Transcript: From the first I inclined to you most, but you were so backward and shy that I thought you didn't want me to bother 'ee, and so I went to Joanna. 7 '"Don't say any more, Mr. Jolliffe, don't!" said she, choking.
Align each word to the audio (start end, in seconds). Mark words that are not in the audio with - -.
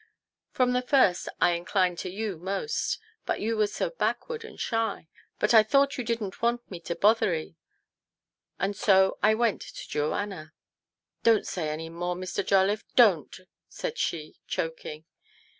From 0.49 0.73
the 0.73 0.81
first 0.81 1.29
I 1.39 1.51
inclined 1.51 1.99
to 1.99 2.09
you 2.09 2.39
most, 2.39 2.97
but 3.27 3.39
you 3.39 3.55
were 3.55 3.67
so 3.67 3.91
backward 3.91 4.43
and 4.43 4.59
shy 4.59 5.07
that 5.37 5.53
I 5.53 5.61
thought 5.61 5.95
you 5.95 6.03
didn't 6.03 6.41
want 6.41 6.71
me 6.71 6.79
to 6.79 6.95
bother 6.95 7.35
'ee, 7.35 7.55
and 8.57 8.75
so 8.75 9.19
I 9.21 9.35
went 9.35 9.61
to 9.61 9.87
Joanna. 9.87 10.53
7 10.53 10.53
'"Don't 11.23 11.45
say 11.47 11.69
any 11.69 11.89
more, 11.89 12.15
Mr. 12.15 12.43
Jolliffe, 12.43 12.83
don't!" 12.95 13.41
said 13.69 13.99
she, 13.99 14.39
choking. 14.47 15.05